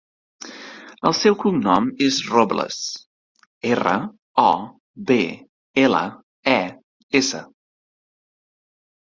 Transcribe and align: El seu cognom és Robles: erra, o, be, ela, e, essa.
El 1.09 1.15
seu 1.17 1.35
cognom 1.43 1.91
és 2.05 2.17
Robles: 2.29 2.77
erra, 3.75 3.93
o, 4.45 4.47
be, 5.13 5.19
ela, 5.85 6.03
e, 6.57 6.59
essa. 7.23 7.45